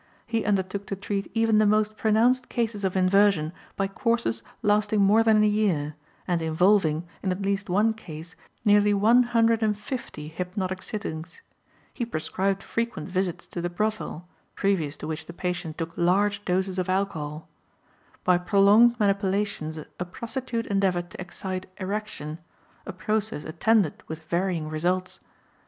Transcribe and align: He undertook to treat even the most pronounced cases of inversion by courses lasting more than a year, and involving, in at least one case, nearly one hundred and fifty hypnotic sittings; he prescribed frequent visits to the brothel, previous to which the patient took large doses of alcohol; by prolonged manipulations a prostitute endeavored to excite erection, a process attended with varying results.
He 0.25 0.43
undertook 0.43 0.87
to 0.87 0.95
treat 0.95 1.29
even 1.35 1.59
the 1.59 1.65
most 1.67 1.95
pronounced 1.95 2.49
cases 2.49 2.83
of 2.83 2.95
inversion 2.97 3.53
by 3.75 3.87
courses 3.87 4.41
lasting 4.63 4.99
more 4.99 5.21
than 5.21 5.43
a 5.43 5.45
year, 5.45 5.93
and 6.27 6.41
involving, 6.41 7.05
in 7.21 7.31
at 7.31 7.43
least 7.43 7.69
one 7.69 7.93
case, 7.93 8.35
nearly 8.65 8.95
one 8.95 9.21
hundred 9.21 9.61
and 9.61 9.77
fifty 9.77 10.27
hypnotic 10.27 10.81
sittings; 10.81 11.43
he 11.93 12.03
prescribed 12.03 12.63
frequent 12.63 13.09
visits 13.09 13.45
to 13.45 13.61
the 13.61 13.69
brothel, 13.69 14.27
previous 14.55 14.97
to 14.97 15.05
which 15.05 15.27
the 15.27 15.33
patient 15.33 15.77
took 15.77 15.91
large 15.95 16.43
doses 16.45 16.79
of 16.79 16.89
alcohol; 16.89 17.47
by 18.23 18.39
prolonged 18.39 18.99
manipulations 18.99 19.77
a 19.77 19.85
prostitute 20.03 20.65
endeavored 20.65 21.11
to 21.11 21.21
excite 21.21 21.67
erection, 21.77 22.39
a 22.87 22.91
process 22.91 23.43
attended 23.43 24.01
with 24.07 24.23
varying 24.23 24.67
results. 24.67 25.19